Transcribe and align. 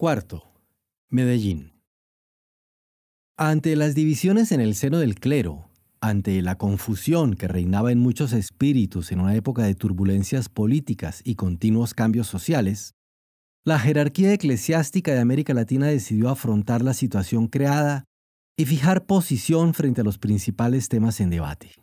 Cuarto, 0.00 0.44
Medellín. 1.10 1.74
Ante 3.36 3.76
las 3.76 3.94
divisiones 3.94 4.50
en 4.50 4.62
el 4.62 4.74
seno 4.74 4.98
del 4.98 5.16
clero, 5.16 5.68
ante 6.00 6.40
la 6.40 6.56
confusión 6.56 7.34
que 7.34 7.48
reinaba 7.48 7.92
en 7.92 7.98
muchos 7.98 8.32
espíritus 8.32 9.12
en 9.12 9.20
una 9.20 9.34
época 9.34 9.62
de 9.62 9.74
turbulencias 9.74 10.48
políticas 10.48 11.20
y 11.22 11.34
continuos 11.34 11.92
cambios 11.92 12.28
sociales, 12.28 12.94
la 13.62 13.78
jerarquía 13.78 14.32
eclesiástica 14.32 15.12
de 15.12 15.20
América 15.20 15.52
Latina 15.52 15.88
decidió 15.88 16.30
afrontar 16.30 16.80
la 16.80 16.94
situación 16.94 17.46
creada 17.48 18.04
y 18.56 18.64
fijar 18.64 19.04
posición 19.04 19.74
frente 19.74 20.00
a 20.00 20.04
los 20.04 20.16
principales 20.16 20.88
temas 20.88 21.20
en 21.20 21.28
debate. 21.28 21.74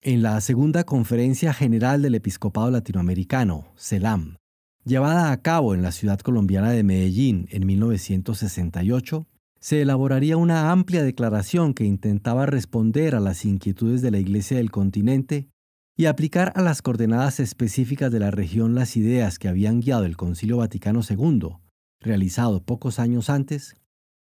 En 0.00 0.22
la 0.22 0.40
segunda 0.40 0.84
Conferencia 0.84 1.52
General 1.52 2.00
del 2.00 2.14
Episcopado 2.14 2.70
Latinoamericano, 2.70 3.74
CELAM, 3.76 4.38
llevada 4.86 5.32
a 5.32 5.42
cabo 5.42 5.74
en 5.74 5.82
la 5.82 5.92
ciudad 5.92 6.20
colombiana 6.20 6.70
de 6.70 6.84
Medellín 6.84 7.48
en 7.50 7.66
1968, 7.66 9.26
se 9.58 9.82
elaboraría 9.82 10.36
una 10.36 10.70
amplia 10.70 11.02
declaración 11.02 11.74
que 11.74 11.84
intentaba 11.84 12.46
responder 12.46 13.16
a 13.16 13.20
las 13.20 13.44
inquietudes 13.44 14.00
de 14.00 14.12
la 14.12 14.18
Iglesia 14.18 14.58
del 14.58 14.70
continente 14.70 15.48
y 15.96 16.06
aplicar 16.06 16.52
a 16.54 16.62
las 16.62 16.82
coordenadas 16.82 17.40
específicas 17.40 18.12
de 18.12 18.20
la 18.20 18.30
región 18.30 18.74
las 18.74 18.96
ideas 18.96 19.38
que 19.38 19.48
habían 19.48 19.80
guiado 19.80 20.04
el 20.04 20.16
Concilio 20.16 20.58
Vaticano 20.58 21.00
II, 21.08 21.56
realizado 22.00 22.62
pocos 22.62 23.00
años 23.00 23.28
antes, 23.28 23.74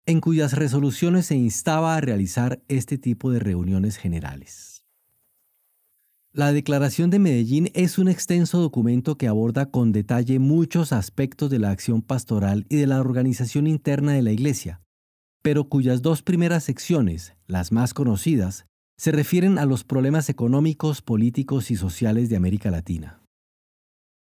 en 0.07 0.21
cuyas 0.21 0.55
resoluciones 0.55 1.27
se 1.27 1.37
instaba 1.37 1.95
a 1.95 2.01
realizar 2.01 2.63
este 2.66 2.99
tipo 2.99 3.30
de 3.30 3.38
reuniones 3.38 3.97
generales. 3.97 4.77
La 6.34 6.52
Declaración 6.52 7.09
de 7.09 7.18
Medellín 7.18 7.70
es 7.73 7.98
un 7.98 8.06
extenso 8.06 8.60
documento 8.60 9.16
que 9.16 9.28
aborda 9.28 9.70
con 9.70 9.92
detalle 9.92 10.38
muchos 10.38 10.92
aspectos 10.92 11.48
de 11.48 11.59
la 11.59 11.70
acción 11.70 12.02
pastoral 12.02 12.66
y 12.68 12.77
de 12.77 12.87
la 12.87 13.01
organización 13.01 13.66
interna 13.66 14.12
de 14.12 14.20
la 14.20 14.30
Iglesia, 14.30 14.82
pero 15.42 15.70
cuyas 15.70 16.02
dos 16.02 16.23
primeras 16.23 16.64
secciones, 16.64 17.35
las 17.46 17.73
más 17.73 17.95
conocidas, 17.95 18.66
se 18.98 19.10
refieren 19.10 19.59
a 19.59 19.65
los 19.65 19.85
problemas 19.85 20.29
económicos, 20.29 21.01
políticos 21.01 21.70
y 21.70 21.76
sociales 21.76 22.29
de 22.29 22.37
América 22.37 22.70
Latina. 22.70 23.23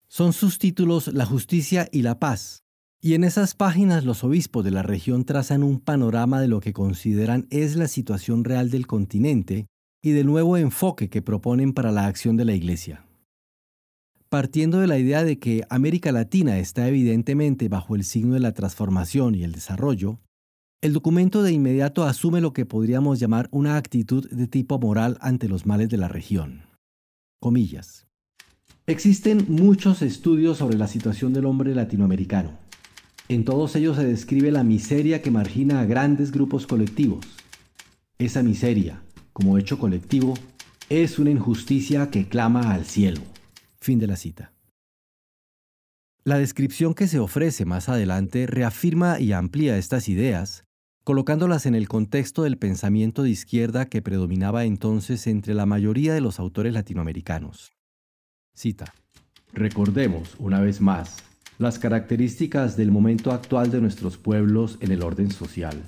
Son 0.07 0.31
sus 0.31 0.59
títulos 0.59 1.07
La 1.07 1.25
justicia 1.25 1.89
y 1.91 2.03
la 2.03 2.19
paz, 2.19 2.61
y 3.01 3.15
en 3.15 3.23
esas 3.23 3.55
páginas 3.55 4.05
los 4.05 4.23
obispos 4.23 4.63
de 4.63 4.71
la 4.71 4.83
región 4.83 5.25
trazan 5.25 5.63
un 5.63 5.79
panorama 5.79 6.39
de 6.39 6.49
lo 6.49 6.59
que 6.59 6.71
consideran 6.71 7.47
es 7.49 7.75
la 7.75 7.87
situación 7.87 8.43
real 8.43 8.69
del 8.69 8.85
continente 8.85 9.65
y 10.05 10.11
del 10.11 10.27
nuevo 10.27 10.55
enfoque 10.55 11.09
que 11.09 11.23
proponen 11.23 11.73
para 11.73 11.91
la 11.91 12.05
acción 12.05 12.37
de 12.37 12.45
la 12.45 12.53
Iglesia. 12.53 13.07
Partiendo 14.29 14.79
de 14.79 14.85
la 14.85 14.99
idea 14.99 15.23
de 15.23 15.39
que 15.39 15.63
América 15.67 16.11
Latina 16.11 16.59
está 16.59 16.87
evidentemente 16.87 17.69
bajo 17.69 17.95
el 17.95 18.03
signo 18.03 18.35
de 18.35 18.39
la 18.39 18.53
transformación 18.53 19.33
y 19.33 19.43
el 19.43 19.51
desarrollo, 19.51 20.19
el 20.81 20.93
documento 20.93 21.41
de 21.41 21.53
inmediato 21.53 22.03
asume 22.03 22.39
lo 22.39 22.53
que 22.53 22.67
podríamos 22.67 23.19
llamar 23.19 23.49
una 23.49 23.77
actitud 23.77 24.29
de 24.29 24.45
tipo 24.45 24.77
moral 24.77 25.17
ante 25.21 25.49
los 25.49 25.65
males 25.65 25.89
de 25.89 25.97
la 25.97 26.07
región. 26.07 26.67
Comillas. 27.39 28.05
Existen 28.85 29.47
muchos 29.49 30.03
estudios 30.03 30.59
sobre 30.59 30.77
la 30.77 30.87
situación 30.87 31.33
del 31.33 31.47
hombre 31.47 31.73
latinoamericano. 31.73 32.59
En 33.27 33.43
todos 33.43 33.75
ellos 33.75 33.95
se 33.97 34.05
describe 34.05 34.51
la 34.51 34.63
miseria 34.63 35.23
que 35.23 35.31
margina 35.31 35.79
a 35.79 35.85
grandes 35.85 36.31
grupos 36.31 36.67
colectivos. 36.67 37.25
Esa 38.19 38.43
miseria, 38.43 39.01
como 39.35 39.57
hecho 39.57 39.77
colectivo, 39.77 40.33
es 40.89 41.19
una 41.19 41.29
injusticia 41.29 42.09
que 42.09 42.29
clama 42.29 42.73
al 42.73 42.85
cielo. 42.85 43.19
Fin 43.81 43.99
de 43.99 44.07
la 44.07 44.15
cita. 44.15 44.53
La 46.23 46.37
descripción 46.37 46.93
que 46.93 47.07
se 47.07 47.19
ofrece 47.19 47.65
más 47.65 47.89
adelante 47.89 48.47
reafirma 48.47 49.19
y 49.19 49.33
amplía 49.33 49.77
estas 49.77 50.07
ideas, 50.07 50.63
colocándolas 51.03 51.65
en 51.65 51.75
el 51.75 51.89
contexto 51.89 52.43
del 52.43 52.57
pensamiento 52.57 53.23
de 53.23 53.29
izquierda 53.31 53.87
que 53.87 54.01
predominaba 54.01 54.63
entonces 54.63 55.27
entre 55.27 55.53
la 55.53 55.65
mayoría 55.65 56.13
de 56.13 56.21
los 56.21 56.39
autores 56.39 56.73
latinoamericanos. 56.73 57.73
Cita. 58.55 58.93
Recordemos, 59.51 60.35
una 60.39 60.61
vez 60.61 60.79
más, 60.79 61.17
las 61.57 61.77
características 61.77 62.77
del 62.77 62.89
momento 62.89 63.33
actual 63.33 63.69
de 63.69 63.81
nuestros 63.81 64.17
pueblos 64.17 64.77
en 64.79 64.93
el 64.93 65.03
orden 65.03 65.29
social. 65.29 65.83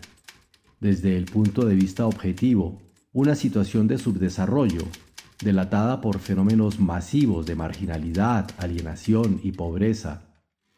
Desde 0.82 1.16
el 1.16 1.26
punto 1.26 1.66
de 1.66 1.76
vista 1.76 2.06
objetivo, 2.06 2.86
una 3.18 3.34
situación 3.34 3.88
de 3.88 3.98
subdesarrollo, 3.98 4.84
delatada 5.44 6.02
por 6.02 6.20
fenómenos 6.20 6.80
masivos 6.80 7.48
de 7.48 7.56
marginalidad, 7.56 8.48
alienación 8.60 9.40
y 9.42 9.54
pobreza, 9.54 10.22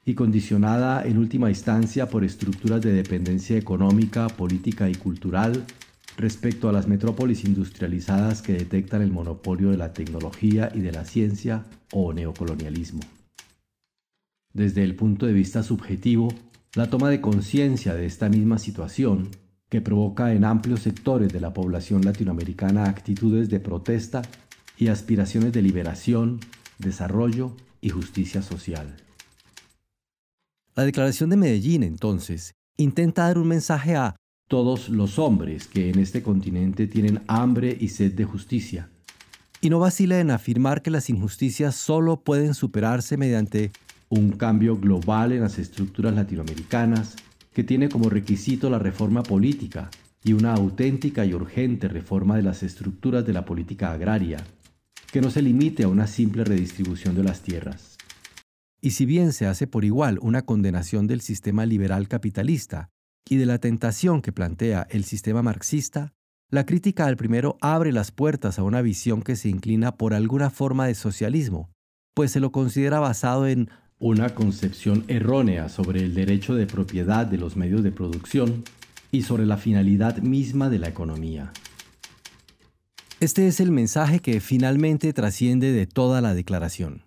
y 0.06 0.14
condicionada 0.14 1.04
en 1.04 1.18
última 1.18 1.50
instancia 1.50 2.10
por 2.10 2.24
estructuras 2.24 2.80
de 2.80 2.94
dependencia 2.94 3.58
económica, 3.58 4.30
política 4.30 4.90
y 4.90 4.96
cultural 4.96 5.66
respecto 6.16 6.70
a 6.70 6.72
las 6.72 6.88
metrópolis 6.88 7.44
industrializadas 7.44 8.42
que 8.42 8.54
detectan 8.54 9.02
el 9.02 9.12
monopolio 9.12 9.72
de 9.72 9.78
la 9.78 9.92
tecnología 9.92 10.72
y 10.74 10.80
de 10.80 10.94
la 10.94 11.04
ciencia 11.04 11.66
o 11.92 12.14
neocolonialismo. 12.14 13.02
Desde 14.54 14.86
el 14.86 14.96
punto 14.96 15.26
de 15.26 15.34
vista 15.34 15.62
subjetivo, 15.62 16.34
la 16.74 16.90
toma 16.90 17.10
de 17.10 17.20
conciencia 17.20 17.96
de 17.96 18.06
esta 18.06 18.30
misma 18.30 18.60
situación 18.60 19.28
que 19.70 19.82
provoca 19.82 20.34
en 20.34 20.44
amplios 20.44 20.82
sectores 20.82 21.32
de 21.32 21.40
la 21.40 21.54
población 21.54 22.04
latinoamericana 22.04 22.86
actitudes 22.86 23.50
de 23.50 23.60
protesta 23.60 24.22
y 24.78 24.88
aspiraciones 24.88 25.54
de 25.54 25.62
liberación, 25.62 26.40
desarrollo 26.80 27.56
y 27.82 27.90
justicia 27.90 28.42
social. 28.42 28.96
La 30.76 30.86
Declaración 30.86 31.30
de 31.30 31.38
Medellín, 31.38 31.84
entonces, 31.84 32.54
intenta 32.78 33.24
dar 33.24 33.38
un 33.38 33.48
mensaje 33.48 33.96
a 33.96 34.16
todos 34.48 34.90
los 34.90 35.20
hombres 35.20 35.68
que 35.68 35.90
en 35.90 36.00
este 36.00 36.24
continente 36.24 36.88
tienen 36.88 37.22
hambre 37.28 37.78
y 37.80 37.90
sed 37.90 38.14
de 38.14 38.26
justicia, 38.26 38.90
y 39.62 39.70
no 39.70 39.80
vacila 39.80 40.20
en 40.20 40.32
afirmar 40.32 40.82
que 40.82 40.90
las 40.90 41.10
injusticias 41.10 41.76
solo 41.76 42.22
pueden 42.22 42.54
superarse 42.54 43.18
mediante 43.18 43.72
un 44.08 44.32
cambio 44.32 44.78
global 44.78 45.34
en 45.34 45.42
las 45.42 45.60
estructuras 45.60 46.16
latinoamericanas, 46.16 47.16
que 47.60 47.66
tiene 47.66 47.90
como 47.90 48.10
requisito 48.10 48.70
la 48.70 48.80
reforma 48.80 49.22
política 49.22 49.90
y 50.24 50.32
una 50.32 50.54
auténtica 50.54 51.26
y 51.26 51.34
urgente 51.34 51.90
reforma 51.90 52.38
de 52.38 52.44
las 52.44 52.64
estructuras 52.64 53.26
de 53.26 53.34
la 53.34 53.44
política 53.44 53.92
agraria, 53.92 54.42
que 55.12 55.20
no 55.20 55.30
se 55.30 55.42
limite 55.42 55.84
a 55.84 55.90
una 55.90 56.08
simple 56.08 56.46
redistribución 56.46 57.16
de 57.16 57.24
las 57.26 57.42
tierras. 57.42 57.98
Y 58.80 58.92
si 58.92 59.06
bien 59.06 59.34
se 59.34 59.46
hace 59.46 59.68
por 59.68 59.84
igual 59.84 60.20
una 60.22 60.44
condenación 60.44 61.06
del 61.06 61.20
sistema 61.20 61.66
liberal 61.66 62.08
capitalista 62.08 62.92
y 63.28 63.36
de 63.36 63.46
la 63.46 63.58
tentación 63.58 64.22
que 64.22 64.32
plantea 64.32 64.88
el 64.90 65.04
sistema 65.04 65.44
marxista, 65.44 66.14
la 66.50 66.66
crítica 66.66 67.08
al 67.08 67.18
primero 67.18 67.58
abre 67.60 67.92
las 67.92 68.14
puertas 68.14 68.58
a 68.58 68.64
una 68.64 68.82
visión 68.82 69.22
que 69.22 69.36
se 69.36 69.50
inclina 69.50 69.98
por 69.98 70.14
alguna 70.14 70.50
forma 70.50 70.88
de 70.88 70.96
socialismo, 70.96 71.72
pues 72.14 72.32
se 72.32 72.40
lo 72.40 72.54
considera 72.54 73.02
basado 73.02 73.48
en 73.48 73.70
una 74.00 74.34
concepción 74.34 75.04
errónea 75.10 75.68
sobre 75.68 76.00
el 76.00 76.14
derecho 76.14 76.56
de 76.56 76.66
propiedad 76.66 77.26
de 77.28 77.38
los 77.38 77.58
medios 77.58 77.84
de 77.84 77.92
producción 77.92 78.64
y 79.12 79.24
sobre 79.24 79.46
la 79.46 79.58
finalidad 79.58 80.20
misma 80.20 80.70
de 80.70 80.80
la 80.80 80.88
economía. 80.88 81.52
Este 83.20 83.48
es 83.48 83.60
el 83.60 83.72
mensaje 83.72 84.22
que 84.22 84.40
finalmente 84.40 85.12
trasciende 85.12 85.74
de 85.74 85.86
toda 85.86 86.22
la 86.22 86.34
declaración. 86.34 87.04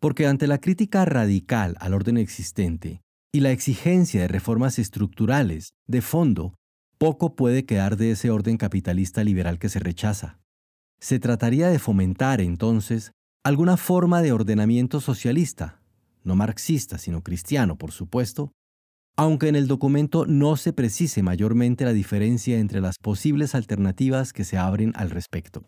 Porque 0.00 0.26
ante 0.26 0.48
la 0.48 0.58
crítica 0.58 1.04
radical 1.04 1.76
al 1.78 1.94
orden 1.94 2.16
existente 2.16 3.02
y 3.32 3.40
la 3.40 3.52
exigencia 3.52 4.22
de 4.22 4.28
reformas 4.28 4.80
estructurales, 4.80 5.74
de 5.86 6.02
fondo, 6.02 6.54
poco 6.98 7.36
puede 7.36 7.64
quedar 7.64 7.96
de 7.96 8.10
ese 8.10 8.30
orden 8.30 8.56
capitalista 8.56 9.22
liberal 9.22 9.60
que 9.60 9.68
se 9.68 9.78
rechaza. 9.78 10.40
Se 10.98 11.20
trataría 11.20 11.68
de 11.68 11.78
fomentar 11.78 12.40
entonces 12.40 13.12
alguna 13.44 13.76
forma 13.76 14.22
de 14.22 14.32
ordenamiento 14.32 15.00
socialista, 15.00 15.80
no 16.26 16.36
marxista, 16.36 16.98
sino 16.98 17.22
cristiano, 17.22 17.78
por 17.78 17.92
supuesto, 17.92 18.52
aunque 19.16 19.48
en 19.48 19.56
el 19.56 19.66
documento 19.66 20.26
no 20.26 20.56
se 20.56 20.72
precise 20.72 21.22
mayormente 21.22 21.84
la 21.84 21.92
diferencia 21.92 22.58
entre 22.58 22.80
las 22.80 22.98
posibles 22.98 23.54
alternativas 23.54 24.32
que 24.32 24.44
se 24.44 24.58
abren 24.58 24.92
al 24.94 25.10
respecto. 25.10 25.64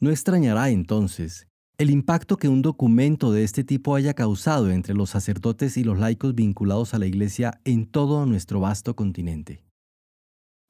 No 0.00 0.10
extrañará 0.10 0.70
entonces 0.70 1.48
el 1.78 1.90
impacto 1.90 2.36
que 2.36 2.48
un 2.48 2.60
documento 2.60 3.32
de 3.32 3.44
este 3.44 3.62
tipo 3.62 3.94
haya 3.94 4.12
causado 4.14 4.70
entre 4.70 4.94
los 4.94 5.10
sacerdotes 5.10 5.76
y 5.76 5.84
los 5.84 5.98
laicos 5.98 6.34
vinculados 6.34 6.92
a 6.92 6.98
la 6.98 7.06
Iglesia 7.06 7.60
en 7.64 7.86
todo 7.86 8.26
nuestro 8.26 8.58
vasto 8.58 8.96
continente. 8.96 9.62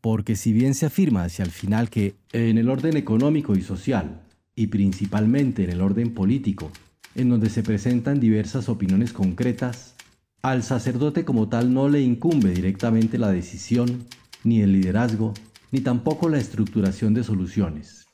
Porque 0.02 0.36
si 0.36 0.52
bien 0.52 0.74
se 0.74 0.86
afirma 0.86 1.24
hacia 1.24 1.44
el 1.44 1.50
final 1.50 1.88
que 1.88 2.16
en 2.32 2.58
el 2.58 2.68
orden 2.68 2.96
económico 2.96 3.56
y 3.56 3.62
social, 3.62 4.22
y 4.54 4.66
principalmente 4.66 5.64
en 5.64 5.70
el 5.70 5.80
orden 5.80 6.12
político, 6.12 6.70
en 7.18 7.28
donde 7.28 7.50
se 7.50 7.64
presentan 7.64 8.20
diversas 8.20 8.68
opiniones 8.68 9.12
concretas, 9.12 9.96
al 10.40 10.62
sacerdote 10.62 11.24
como 11.24 11.48
tal 11.48 11.74
no 11.74 11.88
le 11.88 12.00
incumbe 12.00 12.50
directamente 12.50 13.18
la 13.18 13.30
decisión, 13.30 14.06
ni 14.44 14.60
el 14.60 14.72
liderazgo, 14.72 15.34
ni 15.72 15.80
tampoco 15.80 16.28
la 16.28 16.38
estructuración 16.38 17.14
de 17.14 17.24
soluciones. 17.24 18.06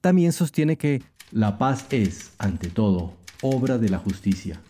También 0.00 0.32
sostiene 0.32 0.78
que 0.78 1.02
la 1.30 1.58
paz 1.58 1.86
es, 1.90 2.32
ante 2.38 2.68
todo, 2.70 3.12
obra 3.42 3.76
de 3.76 3.90
la 3.90 3.98
justicia. 3.98 4.60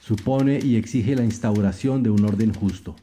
supone 0.00 0.58
y 0.62 0.76
exige 0.76 1.14
la 1.14 1.24
instauración 1.24 2.02
de 2.02 2.08
un 2.08 2.24
orden 2.24 2.54
justo. 2.54 2.96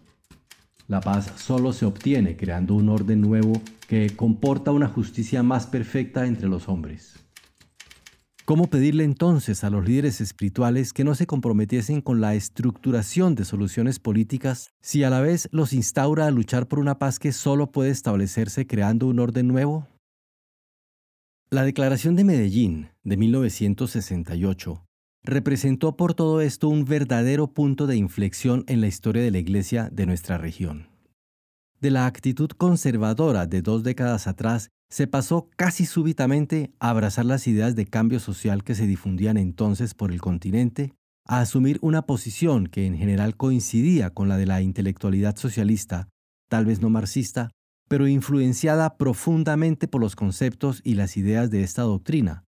La 0.88 1.02
paz 1.02 1.32
solo 1.38 1.72
se 1.72 1.86
obtiene 1.86 2.36
creando 2.36 2.74
un 2.74 2.90
orden 2.90 3.22
nuevo 3.22 3.62
que 3.88 4.16
comporta 4.16 4.72
una 4.72 4.88
justicia 4.88 5.44
más 5.44 5.68
perfecta 5.68 6.26
entre 6.26 6.48
los 6.48 6.68
hombres. 6.68 7.25
¿Cómo 8.46 8.68
pedirle 8.70 9.04
entonces 9.04 9.64
a 9.64 9.72
los 9.72 9.88
líderes 9.88 10.22
espirituales 10.22 10.94
que 10.94 11.04
no 11.04 11.16
se 11.16 11.26
comprometiesen 11.26 12.00
con 12.00 12.22
la 12.22 12.36
estructuración 12.36 13.34
de 13.34 13.44
soluciones 13.44 13.98
políticas 13.98 14.70
si 14.82 15.04
a 15.04 15.10
la 15.10 15.20
vez 15.20 15.50
los 15.52 15.74
instaura 15.74 16.28
a 16.28 16.32
luchar 16.32 16.68
por 16.68 16.78
una 16.78 17.00
paz 17.00 17.18
que 17.18 17.32
solo 17.32 17.72
puede 17.72 17.90
establecerse 17.90 18.68
creando 18.68 19.08
un 19.08 19.20
orden 19.20 19.48
nuevo? 19.48 19.88
La 21.50 21.64
Declaración 21.64 22.16
de 22.16 22.24
Medellín 22.24 22.90
de 23.04 23.18
1968 23.18 24.86
representó 25.24 25.98
por 25.98 26.14
todo 26.14 26.40
esto 26.42 26.70
un 26.70 26.86
verdadero 26.86 27.48
punto 27.48 27.88
de 27.88 27.96
inflexión 27.96 28.64
en 28.68 28.80
la 28.80 28.86
historia 28.86 29.24
de 29.24 29.32
la 29.32 29.40
Iglesia 29.40 29.90
de 29.92 30.06
nuestra 30.06 30.38
región. 30.38 30.95
De 31.82 31.92
la 31.92 32.06
actitud 32.06 32.50
conservadora 32.50 33.48
de 33.48 33.62
dos 33.62 33.84
décadas 33.84 34.28
atrás 34.28 34.70
se 34.90 35.08
pasó 35.08 35.50
casi 35.56 35.86
súbitamente 35.86 36.72
a 36.80 36.90
abrazar 36.90 37.26
las 37.26 37.48
ideas 37.48 37.76
de 37.76 37.86
cambio 37.86 38.20
social 38.20 38.64
que 38.64 38.76
se 38.76 38.88
difundían 38.88 39.38
entonces 39.38 39.94
por 39.94 40.12
el 40.12 40.22
continente, 40.22 40.94
a 41.26 41.40
asumir 41.40 41.80
una 41.82 42.04
posición 42.04 42.68
que 42.68 42.86
en 42.86 42.98
general 42.98 43.36
coincidía 43.36 44.12
con 44.12 44.30
la 44.30 44.38
de 44.38 44.46
la 44.46 44.62
intelectualidad 44.62 45.36
socialista, 45.36 46.08
tal 46.50 46.66
vez 46.66 46.82
no 46.82 46.90
marxista, 46.90 47.50
pero 47.88 48.08
influenciada 48.08 48.98
profundamente 48.98 49.88
por 49.88 50.02
los 50.02 50.16
conceptos 50.16 50.82
y 50.84 50.96
las 50.96 51.18
ideas 51.18 51.52
de 51.52 51.64
esta 51.64 51.82
doctrina, 51.82 52.46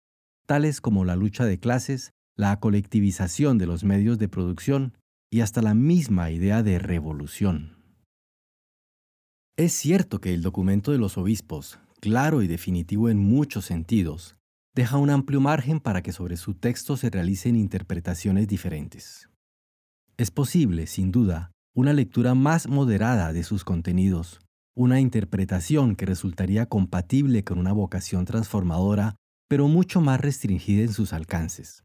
tales 0.46 0.80
como 0.80 1.04
la 1.04 1.16
lucha 1.16 1.44
de 1.44 1.58
clases, 1.58 2.12
la 2.36 2.58
colectivización 2.60 3.58
de 3.58 3.66
los 3.66 3.84
medios 3.84 4.18
de 4.18 4.28
producción 4.28 4.98
y 5.30 5.40
hasta 5.40 5.62
la 5.62 5.74
misma 5.74 6.30
idea 6.30 6.62
de 6.62 6.78
revolución. 6.78 7.73
Es 9.56 9.72
cierto 9.72 10.20
que 10.20 10.34
el 10.34 10.42
documento 10.42 10.90
de 10.90 10.98
los 10.98 11.16
obispos, 11.16 11.78
claro 12.00 12.42
y 12.42 12.48
definitivo 12.48 13.08
en 13.08 13.18
muchos 13.18 13.64
sentidos, 13.64 14.36
deja 14.74 14.96
un 14.98 15.10
amplio 15.10 15.40
margen 15.40 15.78
para 15.78 16.02
que 16.02 16.10
sobre 16.10 16.36
su 16.36 16.54
texto 16.54 16.96
se 16.96 17.08
realicen 17.08 17.54
interpretaciones 17.54 18.48
diferentes. 18.48 19.28
Es 20.16 20.32
posible, 20.32 20.88
sin 20.88 21.12
duda, 21.12 21.52
una 21.72 21.92
lectura 21.92 22.34
más 22.34 22.66
moderada 22.66 23.32
de 23.32 23.44
sus 23.44 23.62
contenidos, 23.62 24.40
una 24.74 24.98
interpretación 24.98 25.94
que 25.94 26.06
resultaría 26.06 26.66
compatible 26.66 27.44
con 27.44 27.60
una 27.60 27.72
vocación 27.72 28.24
transformadora, 28.24 29.14
pero 29.48 29.68
mucho 29.68 30.00
más 30.00 30.20
restringida 30.20 30.82
en 30.82 30.92
sus 30.92 31.12
alcances. 31.12 31.84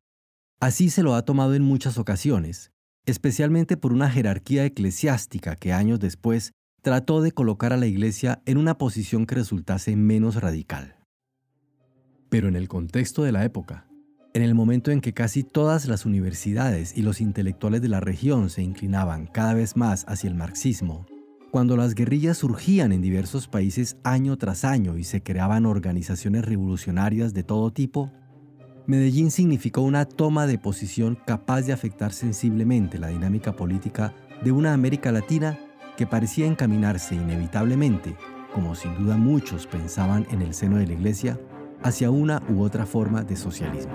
Así 0.59 0.89
se 0.89 1.03
lo 1.03 1.13
ha 1.13 1.23
tomado 1.23 1.53
en 1.53 1.61
muchas 1.61 1.99
ocasiones, 1.99 2.71
especialmente 3.05 3.77
por 3.77 3.93
una 3.93 4.09
jerarquía 4.09 4.65
eclesiástica 4.65 5.55
que 5.55 5.71
años 5.71 5.99
después 5.99 6.51
trató 6.81 7.21
de 7.21 7.31
colocar 7.31 7.73
a 7.73 7.77
la 7.77 7.87
Iglesia 7.87 8.41
en 8.45 8.57
una 8.57 8.77
posición 8.77 9.25
que 9.25 9.35
resultase 9.35 9.95
menos 9.95 10.35
radical. 10.35 10.95
Pero 12.29 12.47
en 12.47 12.55
el 12.55 12.67
contexto 12.67 13.23
de 13.23 13.31
la 13.31 13.43
época, 13.43 13.87
en 14.33 14.43
el 14.43 14.53
momento 14.53 14.91
en 14.91 15.01
que 15.01 15.13
casi 15.13 15.43
todas 15.43 15.87
las 15.87 16.05
universidades 16.05 16.95
y 16.95 17.01
los 17.01 17.19
intelectuales 17.19 17.81
de 17.81 17.89
la 17.89 17.99
región 17.99 18.49
se 18.49 18.61
inclinaban 18.61 19.25
cada 19.25 19.53
vez 19.53 19.75
más 19.75 20.05
hacia 20.07 20.29
el 20.29 20.35
marxismo, 20.35 21.05
cuando 21.51 21.75
las 21.75 21.95
guerrillas 21.95 22.37
surgían 22.37 22.91
en 22.91 23.01
diversos 23.01 23.47
países 23.47 23.97
año 24.03 24.37
tras 24.37 24.63
año 24.63 24.97
y 24.97 25.03
se 25.03 25.23
creaban 25.23 25.65
organizaciones 25.65 26.45
revolucionarias 26.45 27.33
de 27.33 27.43
todo 27.43 27.71
tipo, 27.71 28.11
Medellín 28.85 29.31
significó 29.31 29.81
una 29.81 30.05
toma 30.05 30.45
de 30.45 30.59
posición 30.59 31.17
capaz 31.25 31.63
de 31.63 31.73
afectar 31.73 32.13
sensiblemente 32.13 32.99
la 32.99 33.07
dinámica 33.07 33.55
política 33.55 34.13
de 34.43 34.51
una 34.51 34.73
América 34.73 35.11
Latina 35.11 35.59
que 35.99 36.07
parecía 36.07 36.47
encaminarse 36.47 37.13
inevitablemente, 37.13 38.15
como 38.53 38.73
sin 38.73 38.95
duda 38.95 39.17
muchos 39.17 39.67
pensaban 39.67 40.25
en 40.31 40.41
el 40.41 40.53
seno 40.53 40.77
de 40.77 40.87
la 40.87 40.93
Iglesia, 40.93 41.37
hacia 41.83 42.09
una 42.09 42.41
u 42.47 42.61
otra 42.61 42.85
forma 42.85 43.21
de 43.23 43.35
socialismo. 43.35 43.91